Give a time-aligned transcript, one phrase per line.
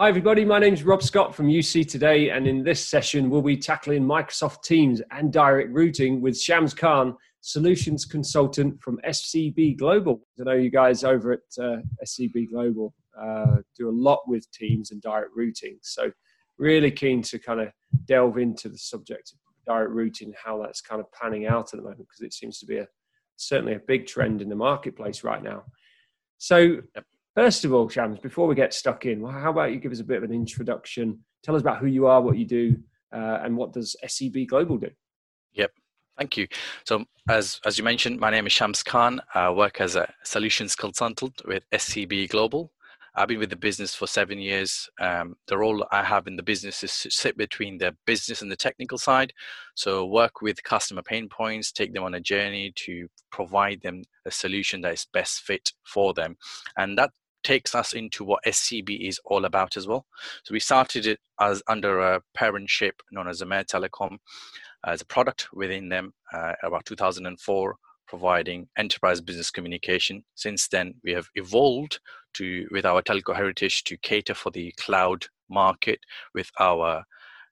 [0.00, 0.46] Hi, everybody.
[0.46, 4.02] My name is Rob Scott from UC Today, and in this session, we'll be tackling
[4.02, 10.22] Microsoft Teams and direct routing with Shams Khan, solutions consultant from SCB Global.
[10.40, 14.90] I know you guys over at uh, SCB Global uh, do a lot with Teams
[14.90, 15.76] and direct routing.
[15.82, 16.10] So,
[16.56, 17.68] really keen to kind of
[18.06, 21.82] delve into the subject of direct routing, how that's kind of panning out at the
[21.82, 22.88] moment, because it seems to be a
[23.36, 25.64] certainly a big trend in the marketplace right now.
[26.38, 26.78] So,
[27.34, 30.04] First of all, Shams, before we get stuck in, how about you give us a
[30.04, 31.20] bit of an introduction?
[31.42, 32.76] Tell us about who you are, what you do,
[33.12, 34.90] uh, and what does SCB Global do?
[35.52, 35.70] Yep.
[36.18, 36.48] Thank you.
[36.84, 39.20] So, as as you mentioned, my name is Shams Khan.
[39.34, 42.72] I work as a solutions consultant with SCB Global.
[43.14, 44.88] I've been with the business for seven years.
[45.00, 48.50] Um, the role I have in the business is to sit between the business and
[48.50, 49.32] the technical side.
[49.74, 54.30] So, work with customer pain points, take them on a journey to provide them a
[54.30, 56.36] solution that is best fit for them.
[56.76, 57.10] And that
[57.42, 60.06] takes us into what SCB is all about as well.
[60.44, 64.18] So we started it as under a parentship known as Amer Telecom
[64.86, 67.76] as a product within them uh, about 2004
[68.10, 70.24] providing enterprise business communication.
[70.34, 72.00] Since then, we have evolved
[72.34, 76.00] to with our telco heritage to cater for the cloud market
[76.34, 77.04] with our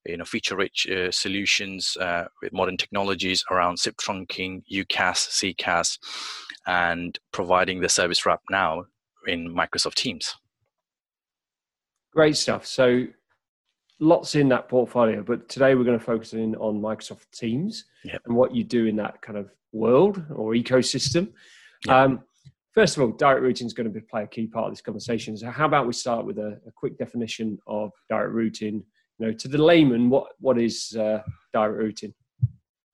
[0.04, 5.98] you know feature-rich uh, solutions uh, with modern technologies around SIP trunking, UCaaS, CCaaS,
[6.66, 8.84] and providing the service wrap now
[9.26, 10.34] in Microsoft Teams.
[12.12, 12.66] Great stuff.
[12.66, 13.06] So
[14.00, 18.22] lots in that portfolio, but today we're going to focus in on Microsoft Teams yep.
[18.24, 21.32] and what you do in that kind of world or ecosystem.
[21.86, 21.94] Yep.
[21.94, 22.22] Um,
[22.72, 24.80] first of all, direct routing is going to be, play a key part of this
[24.80, 25.36] conversation.
[25.36, 28.84] So, how about we start with a, a quick definition of direct routing?
[29.18, 32.14] You know, to the layman, what what is uh, direct routing?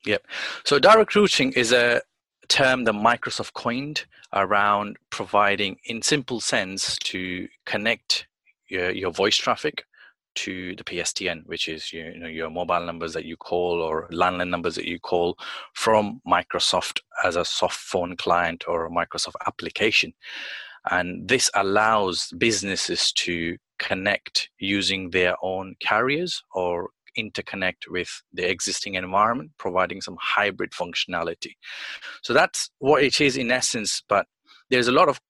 [0.07, 0.27] Yep.
[0.65, 2.01] So, direct routing is a
[2.49, 8.27] term that Microsoft coined around providing, in simple sense, to connect
[8.69, 9.85] your, your voice traffic
[10.35, 14.51] to the PSTN, which is you know your mobile numbers that you call or landline
[14.51, 15.39] numbers that you call
[15.73, 20.13] from Microsoft as a soft phone client or a Microsoft application.
[20.91, 28.95] And this allows businesses to connect using their own carriers or interconnect with the existing
[28.95, 31.53] environment, providing some hybrid functionality.
[32.23, 34.27] So that's what it is in essence, but
[34.71, 35.21] there's a lot of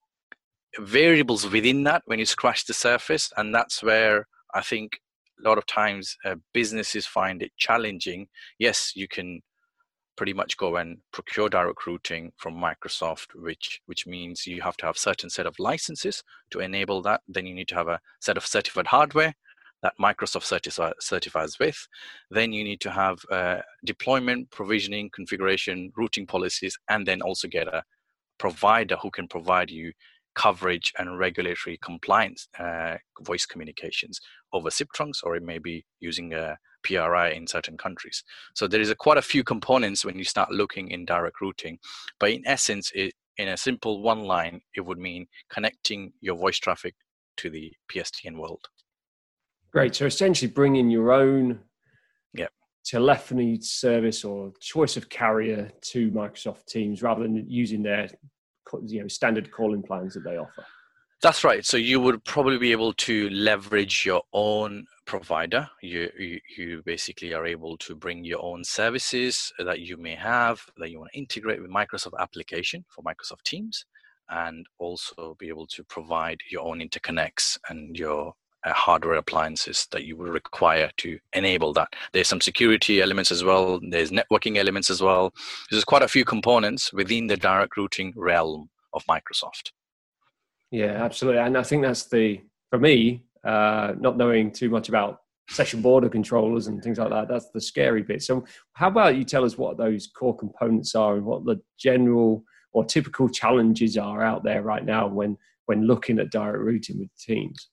[0.79, 5.01] variables within that when you scratch the surface, and that's where I think
[5.45, 8.29] a lot of times uh, businesses find it challenging.
[8.59, 9.43] Yes, you can
[10.17, 14.87] pretty much go and procure direct routing from Microsoft, which which means you have to
[14.87, 17.21] have certain set of licenses to enable that.
[17.29, 19.35] Then you need to have a set of certified hardware
[19.83, 21.87] that Microsoft certifi- certifies with.
[22.31, 27.69] Then you need to have uh, deployment, provisioning, configuration, routing policies, and then also get
[27.69, 27.83] a
[28.39, 29.93] provider who can provide you
[30.35, 34.21] coverage and regulatory compliance uh, voice communications
[34.53, 38.23] over SIP trunks, or it may be using a PRI in certain countries.
[38.55, 41.79] So there is a, quite a few components when you start looking in direct routing,
[42.21, 46.59] but in essence, it, in a simple one line, it would mean connecting your voice
[46.59, 46.95] traffic
[47.39, 48.69] to the PSTN world.
[49.73, 49.95] Great.
[49.97, 51.59] So essentially, bringing your own
[52.33, 52.53] yep.
[52.85, 58.09] telephony service or choice of carrier to Microsoft Teams rather than using their
[58.87, 60.65] you know standard calling plans that they offer.
[61.23, 61.65] That's right.
[61.65, 65.67] So you would probably be able to leverage your own provider.
[65.81, 70.61] You, you, you basically are able to bring your own services that you may have
[70.77, 73.87] that you want to integrate with Microsoft application for Microsoft Teams,
[74.29, 78.35] and also be able to provide your own interconnects and your
[78.73, 81.89] hardware appliances that you would require to enable that.
[82.13, 83.81] There's some security elements as well.
[83.91, 85.33] There's networking elements as well.
[85.71, 89.73] There's quite a few components within the direct routing realm of Microsoft.
[90.71, 91.41] Yeah, absolutely.
[91.41, 95.21] And I think that's the, for me, uh, not knowing too much about
[95.51, 98.23] session border controllers and things like that, that's the scary bit.
[98.23, 102.45] So, how about you tell us what those core components are and what the general
[102.73, 105.37] or typical challenges are out there right now when
[105.67, 107.69] when looking at direct routing with teams?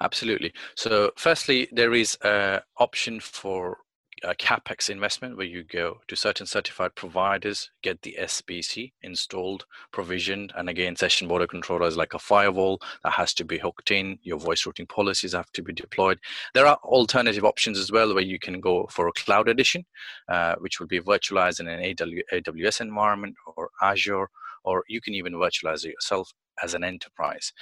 [0.00, 0.52] Absolutely.
[0.76, 3.78] So, firstly, there is an option for
[4.24, 10.52] a capex investment where you go to certain certified providers, get the SBC installed, provisioned,
[10.56, 14.18] and again, session border controllers like a firewall that has to be hooked in.
[14.22, 16.18] Your voice routing policies have to be deployed.
[16.54, 19.84] There are alternative options as well where you can go for a cloud edition,
[20.28, 24.28] uh, which will be virtualized in an AWS environment or Azure,
[24.64, 27.52] or you can even virtualize it yourself as an enterprise.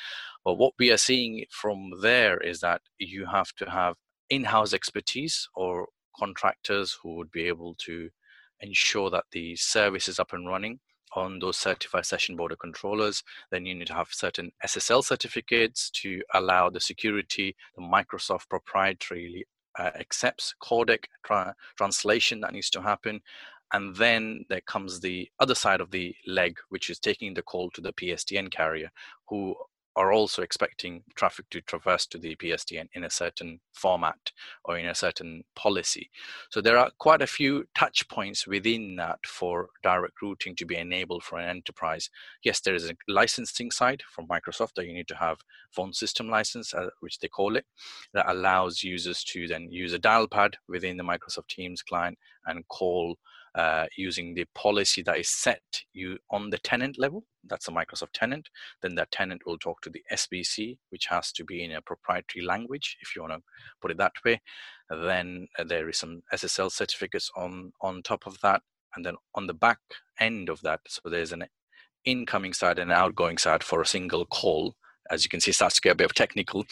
[0.44, 3.96] But what we are seeing from there is that you have to have
[4.30, 5.88] in house expertise or
[6.18, 8.10] contractors who would be able to
[8.60, 10.80] ensure that the service is up and running
[11.14, 13.22] on those certified session border controllers.
[13.50, 19.46] Then you need to have certain SSL certificates to allow the security, the Microsoft proprietary
[19.78, 23.20] uh, accepts codec tra- translation that needs to happen.
[23.72, 27.70] And then there comes the other side of the leg, which is taking the call
[27.70, 28.90] to the PSTN carrier,
[29.28, 29.56] who
[29.96, 34.30] are also expecting traffic to traverse to the PSTN in a certain format
[34.66, 36.10] or in a certain policy.
[36.50, 40.76] So there are quite a few touch points within that for direct routing to be
[40.76, 42.10] enabled for an enterprise.
[42.44, 45.38] Yes, there is a licensing side from Microsoft that you need to have
[45.70, 47.64] phone system license, uh, which they call it,
[48.12, 52.68] that allows users to then use a dial pad within the Microsoft Teams client and
[52.68, 53.16] call
[53.56, 55.62] uh, using the policy that is set
[55.94, 57.24] you on the tenant level.
[57.42, 58.50] That's a Microsoft tenant.
[58.82, 62.44] Then that tenant will talk to the SBC, which has to be in a proprietary
[62.44, 63.42] language, if you want to
[63.80, 64.42] put it that way.
[64.90, 68.62] Then uh, there is some SSL certificates on on top of that,
[68.94, 69.78] and then on the back
[70.20, 71.46] end of that, so there's an
[72.04, 74.74] incoming side and an outgoing side for a single call.
[75.10, 76.64] As you can see, starts to get a bit of technical.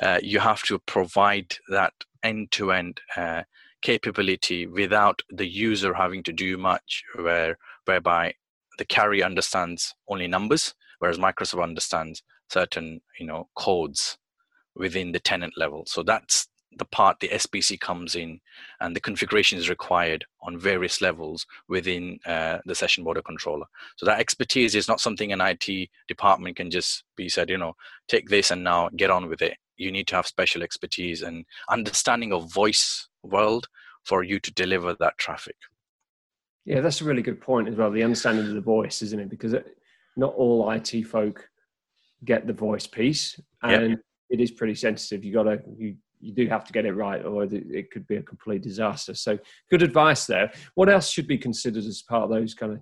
[0.00, 3.42] Uh, you have to provide that end-to-end uh,
[3.82, 8.32] capability without the user having to do much where whereby
[8.78, 14.18] the carrier understands only numbers whereas microsoft understands certain you know codes
[14.74, 16.48] within the tenant level so that's
[16.78, 18.40] the part the SBC comes in
[18.80, 23.66] and the configuration is required on various levels within uh, the session border controller.
[23.96, 27.74] So that expertise is not something an IT department can just be said, you know,
[28.08, 29.56] take this and now get on with it.
[29.76, 33.68] You need to have special expertise and understanding of voice world
[34.04, 35.56] for you to deliver that traffic.
[36.64, 37.90] Yeah, that's a really good point as well.
[37.90, 39.30] The understanding of the voice, isn't it?
[39.30, 39.66] Because it,
[40.16, 41.48] not all IT folk
[42.24, 43.98] get the voice piece, and yep.
[44.28, 45.24] it is pretty sensitive.
[45.24, 48.16] You got to you you do have to get it right, or it could be
[48.16, 49.14] a complete disaster.
[49.14, 49.38] So,
[49.70, 50.52] good advice there.
[50.74, 52.80] What else should be considered as part of those kind of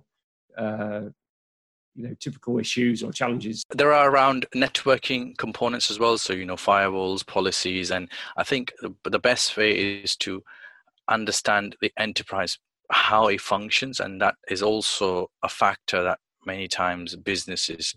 [0.57, 1.09] uh,
[1.95, 3.63] you know typical issues or challenges.
[3.71, 8.73] There are around networking components as well so you know firewalls policies and i think
[9.03, 10.43] the best way is to
[11.09, 12.57] understand the enterprise
[12.91, 17.95] how it functions and that is also a factor that many times businesses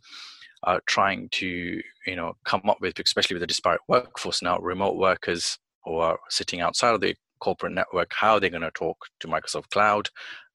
[0.64, 4.96] are trying to you know come up with especially with the disparate workforce now remote
[4.96, 9.26] workers who are sitting outside of the corporate network how they're going to talk to
[9.26, 10.08] microsoft cloud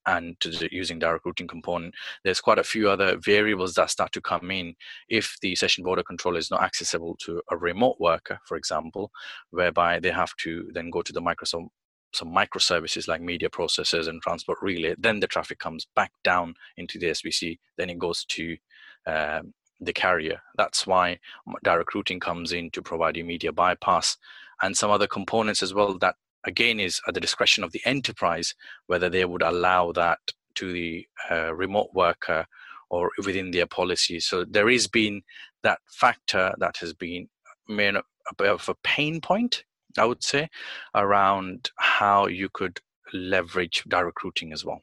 [0.07, 1.94] and to the, using direct routing component,
[2.24, 4.74] there's quite a few other variables that start to come in
[5.09, 9.12] if the session border controller is not accessible to a remote worker, for example,
[9.51, 11.68] whereby they have to then go to the Microsoft
[12.13, 14.95] some microservices like media processors and transport relay.
[14.98, 17.60] Then the traffic comes back down into the SBC.
[17.77, 18.57] Then it goes to
[19.06, 20.42] um, the carrier.
[20.57, 21.19] That's why
[21.63, 24.18] direct routing comes in to provide you media bypass
[24.62, 26.15] and some other components as well that
[26.47, 28.55] again is at the discretion of the enterprise
[28.88, 30.19] whether they would allow that
[30.55, 32.45] to the uh, remote worker
[32.89, 34.19] or within their policy.
[34.19, 35.21] So there has been
[35.63, 37.27] that factor that has been
[37.67, 38.03] made a
[38.38, 39.63] bit of a pain point,
[39.97, 40.49] I would say,
[40.95, 42.79] around how you could
[43.13, 44.81] leverage direct recruiting as well.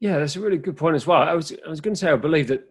[0.00, 1.22] Yeah, that's a really good point as well.
[1.22, 2.68] I was I was going to say I believe that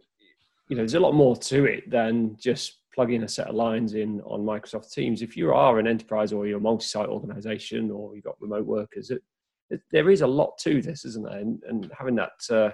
[0.70, 3.56] you know there's a lot more to it than just plug in a set of
[3.56, 5.22] lines in on Microsoft Teams.
[5.22, 9.10] If you are an enterprise or you're a multi-site organization or you've got remote workers,
[9.10, 9.22] it,
[9.70, 11.40] it, there is a lot to this, isn't there?
[11.40, 12.70] And, and having that uh,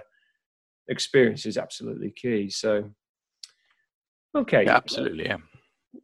[0.88, 2.50] experience is absolutely key.
[2.50, 2.90] So,
[4.36, 5.38] okay, yeah, absolutely, yeah.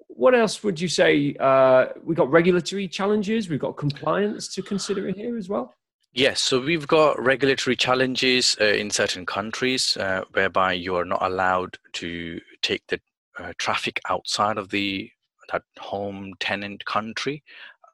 [0.08, 1.36] What else would you say?
[1.38, 3.50] Uh, we've got regulatory challenges.
[3.50, 5.74] We've got compliance to consider in here as well.
[6.14, 11.22] Yes, so we've got regulatory challenges uh, in certain countries uh, whereby you are not
[11.22, 12.98] allowed to take the
[13.38, 15.10] uh, traffic outside of the
[15.50, 17.42] that home tenant country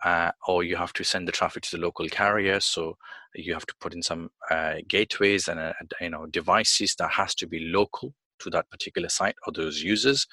[0.04, 2.58] uh, or you have to send the traffic to the local carrier.
[2.60, 2.96] So
[3.34, 7.34] you have to put in some uh, gateways and uh, you know devices that has
[7.36, 10.26] to be local to that particular site or those users.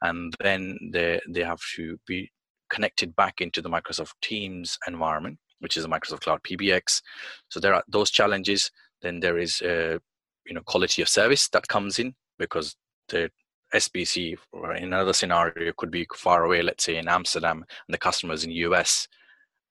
[0.00, 2.30] And then they they have to be
[2.70, 7.02] connected back into the microsoft teams environment which is a microsoft cloud pbx
[7.50, 8.70] so there are those challenges.
[9.02, 9.98] Then there is uh,
[10.46, 12.76] you know quality of service that comes in because
[13.08, 13.30] the
[13.74, 17.98] SBC or in another scenario could be far away, let's say in Amsterdam, and the
[17.98, 19.08] customers in US.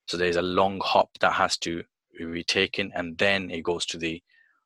[0.08, 1.84] So there's a long hop that has to
[2.18, 4.22] be taken, and then it goes to the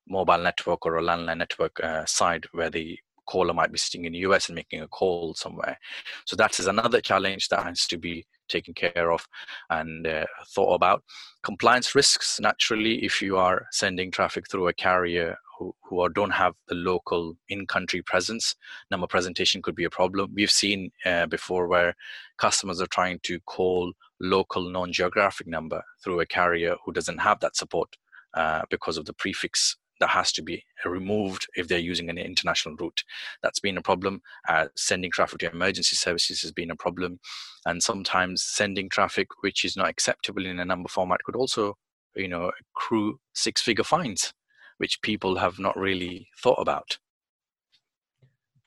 [0.07, 4.13] mobile network or a landline network uh, side where the caller might be sitting in
[4.13, 5.77] the US and making a call somewhere.
[6.25, 9.27] So that is another challenge that has to be taken care of
[9.69, 11.03] and uh, thought about.
[11.43, 16.31] Compliance risks, naturally, if you are sending traffic through a carrier who, who are, don't
[16.31, 18.55] have the local in-country presence,
[18.91, 20.31] number presentation could be a problem.
[20.33, 21.95] We've seen uh, before where
[22.37, 27.55] customers are trying to call local non-geographic number through a carrier who doesn't have that
[27.55, 27.95] support
[28.33, 32.75] uh, because of the prefix that has to be removed if they're using an international
[32.75, 33.03] route.
[33.41, 34.21] That's been a problem.
[34.47, 37.19] Uh, sending traffic to emergency services has been a problem.
[37.65, 41.77] And sometimes sending traffic which is not acceptable in a number format could also,
[42.15, 44.33] you know, accrue six figure fines,
[44.77, 46.97] which people have not really thought about.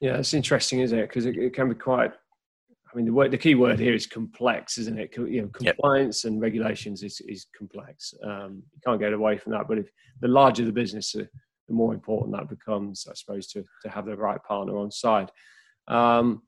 [0.01, 1.09] Yeah, it's interesting, isn't it?
[1.09, 2.13] Because it, it, can be quite.
[2.13, 5.15] I mean, the word, the key word here is complex, isn't it?
[5.17, 6.33] You know, compliance yep.
[6.33, 8.15] and regulations is is complex.
[8.23, 9.67] Um, you can't get away from that.
[9.69, 11.29] But if the larger the business, the
[11.69, 15.31] more important that becomes, I suppose, to to have the right partner on side.
[15.89, 16.43] Um,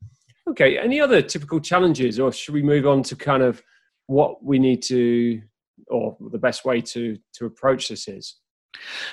[0.48, 0.78] okay.
[0.78, 3.62] Any other typical challenges, or should we move on to kind of
[4.06, 5.42] what we need to,
[5.88, 8.36] or the best way to to approach this is?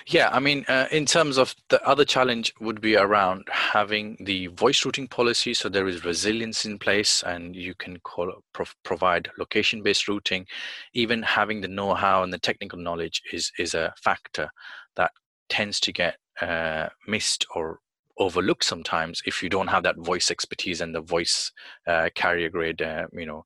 [0.07, 4.47] Yeah, I mean, uh, in terms of the other challenge would be around having the
[4.47, 9.29] voice routing policy, so there is resilience in place, and you can call, pro- provide
[9.37, 10.45] location-based routing.
[10.93, 14.49] Even having the know-how and the technical knowledge is is a factor
[14.95, 15.11] that
[15.49, 17.79] tends to get uh, missed or
[18.19, 21.51] overlooked sometimes if you don't have that voice expertise and the voice
[21.87, 23.45] uh, carrier grade, uh, you know,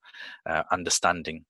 [0.49, 1.45] uh, understanding.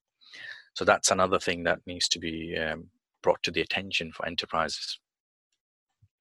[0.74, 2.89] So that's another thing that needs to be um,
[3.22, 5.00] brought to the attention for enterprises.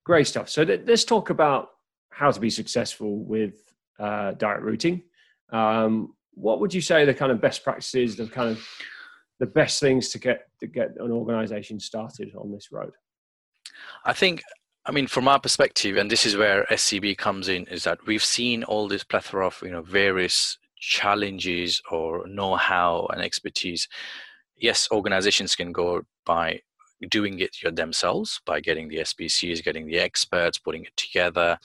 [0.05, 0.49] Great stuff.
[0.49, 1.71] So th- let's talk about
[2.11, 3.55] how to be successful with
[3.99, 5.03] uh, direct routing.
[5.51, 8.67] Um, what would you say the kind of best practices, the kind of
[9.39, 12.93] the best things to get to get an organization started on this road?
[14.05, 14.43] I think
[14.87, 18.25] I mean, from our perspective, and this is where SCB comes in, is that we've
[18.25, 23.87] seen all this plethora of you know various challenges or know-how and expertise.
[24.57, 26.61] Yes, organizations can go by
[27.09, 31.59] doing it themselves by getting the SBCs, getting the experts, putting it together,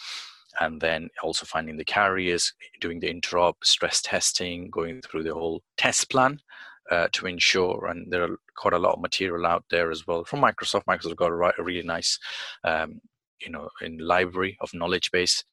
[0.60, 5.62] and then also finding the carriers, doing the interop, stress testing, going through the whole
[5.78, 6.40] test plan
[6.92, 7.88] uh, to ensure.
[7.88, 10.86] And there are quite a lot of material out there as well from Microsoft.
[10.86, 12.18] Microsoft got a, really nice,
[12.64, 13.02] um,
[13.42, 15.44] you know, in library of knowledge base.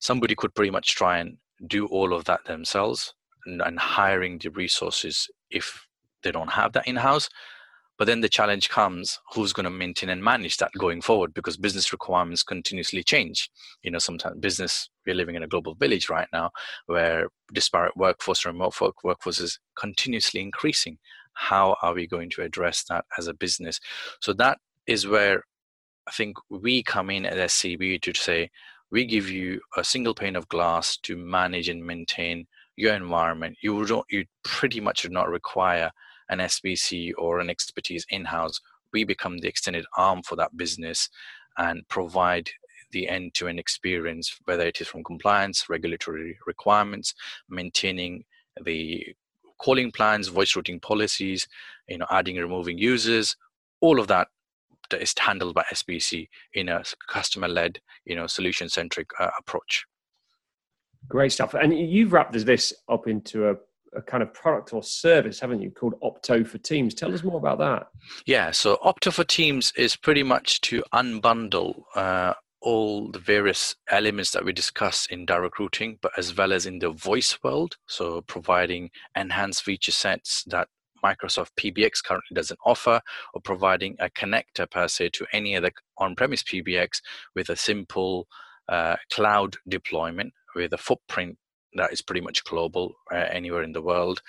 [0.00, 1.36] Somebody could pretty much try and
[1.68, 3.14] do all of that themselves,
[3.46, 5.86] and, and hiring the resources if
[6.24, 7.28] they don't have that in house
[8.02, 11.56] but then the challenge comes who's going to maintain and manage that going forward because
[11.56, 13.48] business requirements continuously change.
[13.84, 16.50] You know, sometimes business, we're living in a global village right now
[16.86, 20.98] where disparate workforce, remote work, workforce is continuously increasing.
[21.34, 23.78] How are we going to address that as a business?
[24.20, 25.44] So that is where
[26.08, 28.50] I think we come in at SCB to say,
[28.90, 33.58] we give you a single pane of glass to manage and maintain your environment.
[33.62, 35.92] You don't, you pretty much do not require
[36.28, 38.60] an SBC or an expertise in house,
[38.92, 41.08] we become the extended arm for that business
[41.58, 42.50] and provide
[42.92, 47.14] the end to end experience, whether it is from compliance, regulatory requirements,
[47.48, 48.24] maintaining
[48.64, 49.06] the
[49.58, 51.46] calling plans, voice routing policies,
[51.88, 53.36] you know, adding and removing users,
[53.80, 54.28] all of that
[54.92, 59.86] is handled by SBC in a customer led, you know, solution centric uh, approach.
[61.08, 61.54] Great stuff.
[61.54, 63.56] And you've wrapped this up into a
[63.94, 66.94] a kind of product or service, haven't you, called Opto for Teams?
[66.94, 67.88] Tell us more about that.
[68.26, 74.30] Yeah, so Opto for Teams is pretty much to unbundle uh, all the various elements
[74.30, 77.76] that we discuss in direct routing, but as well as in the voice world.
[77.86, 80.68] So providing enhanced feature sets that
[81.04, 83.00] Microsoft PBX currently doesn't offer,
[83.34, 87.00] or providing a connector per se to any other on-premise PBX
[87.34, 88.28] with a simple
[88.68, 91.36] uh, cloud deployment with a footprint
[91.74, 94.20] that is pretty much global uh, anywhere in the world.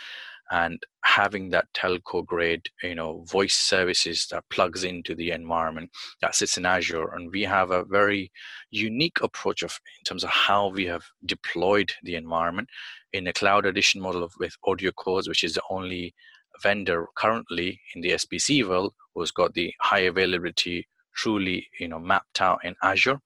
[0.52, 5.90] And having that telco grade you know voice services that plugs into the environment
[6.22, 8.32] that sits in azure and we have a very
[8.72, 12.70] unique approach of in terms of how we have deployed the environment
[13.12, 16.14] in a cloud edition model of, with AudioCodes which is the only
[16.62, 22.42] vendor currently in the sbc world who's got the high availability truly you know mapped
[22.42, 23.20] out in azure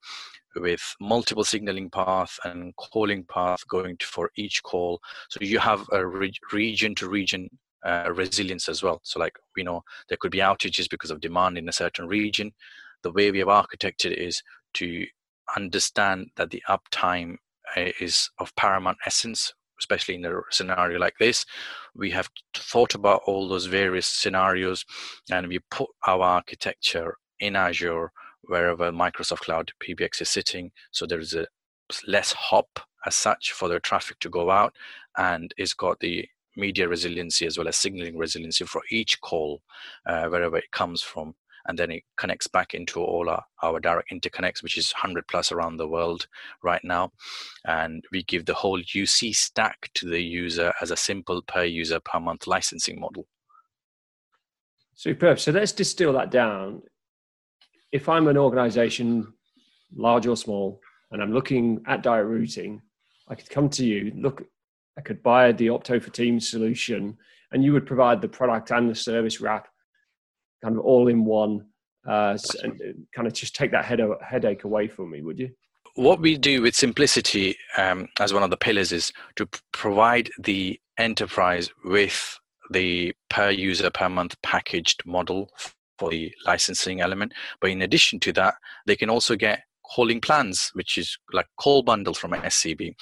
[0.60, 5.00] with multiple signaling path and calling path going to, for each call.
[5.28, 7.48] So you have a re- region to region
[7.84, 9.00] uh, resilience as well.
[9.04, 12.52] So like we know there could be outages because of demand in a certain region.
[13.02, 14.42] The way we have architected is
[14.74, 15.06] to
[15.56, 17.36] understand that the uptime
[17.76, 21.44] uh, is of paramount essence especially in a scenario like this
[21.94, 24.84] we have thought about all those various scenarios
[25.30, 28.10] and we put our architecture in azure
[28.44, 30.70] wherever Microsoft Cloud PBX is sitting.
[30.90, 31.46] So there is a
[32.06, 34.74] less hop as such for the traffic to go out,
[35.16, 39.62] and it's got the media resiliency as well as signaling resiliency for each call
[40.06, 41.34] uh, wherever it comes from.
[41.66, 45.52] And then it connects back into all our, our direct interconnects which is 100 plus
[45.52, 46.26] around the world
[46.62, 47.12] right now.
[47.66, 52.00] And we give the whole uc stack to the user as a simple per user
[52.00, 53.26] per month licensing model.
[54.94, 55.38] Superb.
[55.38, 56.82] So let's distill that down
[57.92, 59.32] if I'm an organization,
[59.94, 60.80] large or small,
[61.10, 62.82] and I'm looking at direct routing,
[63.28, 64.42] I could come to you, look,
[64.96, 67.16] I could buy the Opto for Teams solution,
[67.52, 69.68] and you would provide the product and the service wrap
[70.62, 71.66] kind of all in one,
[72.06, 75.50] uh, and kind of just take that head- headache away from me, would you?
[75.94, 80.78] What we do with simplicity um, as one of the pillars is to provide the
[80.98, 82.38] enterprise with
[82.70, 85.50] the per user per month packaged model
[85.98, 87.32] for the licensing element.
[87.60, 88.54] But in addition to that,
[88.86, 92.94] they can also get calling plans, which is like call bundles from SCB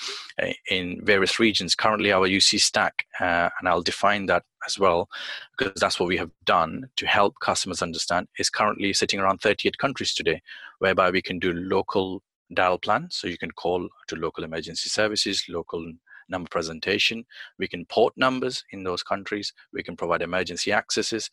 [0.42, 1.74] uh, in various regions.
[1.74, 5.08] Currently, our UC stack, uh, and I'll define that as well,
[5.56, 9.78] because that's what we have done to help customers understand, is currently sitting around 38
[9.78, 10.40] countries today,
[10.78, 12.22] whereby we can do local
[12.54, 13.08] dial plan.
[13.10, 15.92] So you can call to local emergency services, local
[16.28, 17.24] number presentation.
[17.58, 19.52] We can port numbers in those countries.
[19.72, 21.30] We can provide emergency accesses.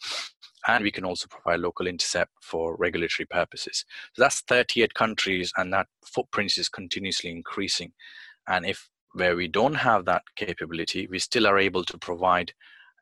[0.67, 3.83] And we can also provide local intercept for regulatory purposes.
[4.13, 7.91] So that's 38 countries, and that footprint is continuously increasing.
[8.47, 12.53] And if where we don't have that capability, we still are able to provide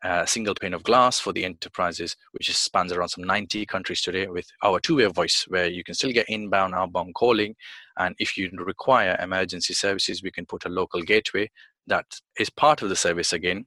[0.03, 4.27] a single pane of glass for the enterprises, which spans around some 90 countries today
[4.27, 7.55] with our two-way voice, where you can still get inbound, outbound calling.
[8.01, 11.51] And if you require emergency services, we can put a local gateway
[11.86, 12.05] that
[12.39, 13.65] is part of the service again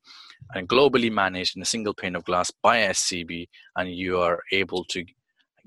[0.54, 4.84] and globally managed in a single pane of glass by SCB, and you are able
[4.86, 5.04] to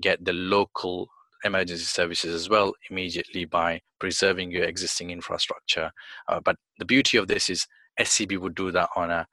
[0.02, 1.08] get the local
[1.44, 5.90] emergency services as well immediately by preserving your existing infrastructure.
[6.28, 7.66] Uh, but the beauty of this is
[7.98, 9.26] SCB would do that on a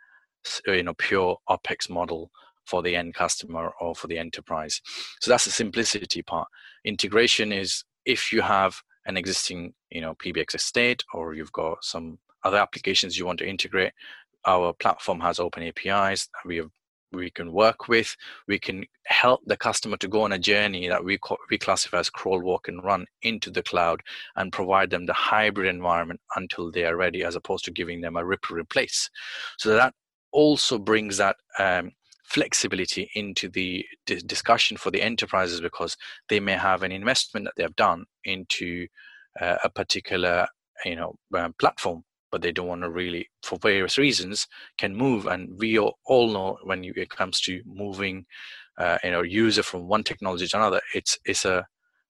[0.68, 2.32] you know pure OPEX model
[2.66, 4.82] for the end customer or for the enterprise.
[5.20, 6.48] So that's the simplicity part.
[6.86, 12.18] Integration is if you have an existing you know PBX estate or you've got some
[12.44, 13.94] other applications you want to integrate,
[14.46, 16.70] our platform has open APIs we have,
[17.16, 18.16] we can work with.
[18.48, 21.18] We can help the customer to go on a journey that we
[21.50, 24.02] we classify as crawl, walk, and run into the cloud,
[24.36, 28.16] and provide them the hybrid environment until they are ready, as opposed to giving them
[28.16, 29.10] a rip replace.
[29.58, 29.94] So that
[30.32, 31.92] also brings that um,
[32.26, 35.96] flexibility into the d- discussion for the enterprises because
[36.30, 38.88] they may have an investment that they have done into
[39.40, 40.48] uh, a particular
[40.84, 42.04] you know um, platform
[42.36, 44.46] but they don't want to really, for various reasons,
[44.78, 45.26] can move.
[45.26, 48.26] And we all know when you, it comes to moving,
[48.78, 51.66] uh, you know, user from one technology to another, it's it's a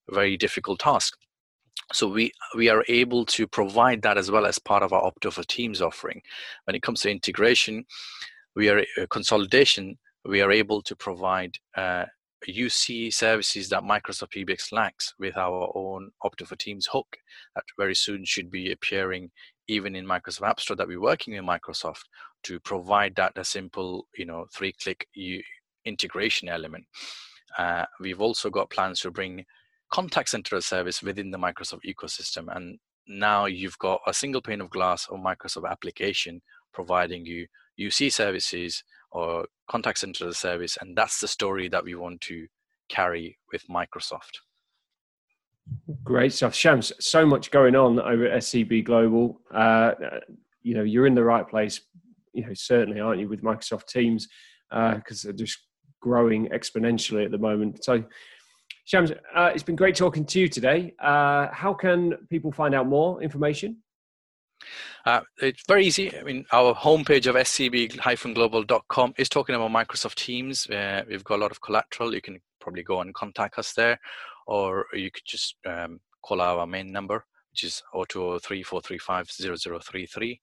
[0.10, 1.14] very difficult task.
[1.94, 5.32] So we we are able to provide that as well as part of our Opto
[5.32, 6.24] for Teams offering.
[6.64, 7.86] When it comes to integration,
[8.56, 9.96] we are uh, consolidation.
[10.28, 12.06] We are able to provide uh,
[12.48, 17.18] UC services that Microsoft PBX lacks with our own Opto for Teams hook
[17.56, 19.32] that very soon should be appearing
[19.68, 22.04] even in Microsoft App Store that we're working with Microsoft
[22.44, 25.08] to provide that a simple, you know, three-click
[25.86, 26.86] integration element.
[27.58, 29.46] Uh, we've also got plans to bring
[29.92, 34.70] contact center service within the Microsoft ecosystem, and now you've got a single pane of
[34.70, 36.42] glass of Microsoft application
[36.74, 37.48] providing you
[37.80, 38.84] UC services
[39.16, 42.48] or contact center service, and that's the story that we want to
[42.90, 44.42] carry with Microsoft.
[46.04, 46.92] Great stuff, Shams.
[47.00, 49.40] So much going on over at SCB Global.
[49.54, 49.94] Uh,
[50.64, 51.80] you know, you're in the right place.
[52.34, 54.28] You know, certainly, aren't you, with Microsoft Teams
[54.70, 55.60] because uh, they're just
[56.02, 57.86] growing exponentially at the moment.
[57.86, 58.04] So,
[58.84, 60.94] Shams, uh, it's been great talking to you today.
[61.02, 63.78] Uh, how can people find out more information?
[65.06, 66.18] Uh, it's very easy.
[66.18, 70.68] I mean, our homepage of scb-global.com is talking about Microsoft Teams.
[70.68, 72.14] Uh, we've got a lot of collateral.
[72.14, 74.00] You can probably go and contact us there,
[74.48, 80.40] or you could just um, call our main number, which is 0203 435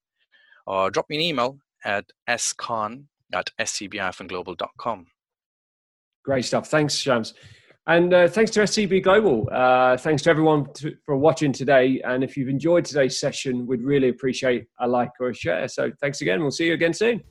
[0.67, 5.07] or drop me an email at skhan at scb-global.com.
[6.25, 6.69] Great stuff.
[6.69, 7.35] Thanks, Shams.
[7.87, 9.49] And uh, thanks to SCB Global.
[9.51, 12.01] Uh, thanks to everyone to, for watching today.
[12.05, 15.67] And if you've enjoyed today's session, we'd really appreciate a like or a share.
[15.67, 16.41] So thanks again.
[16.41, 17.23] We'll see you again soon.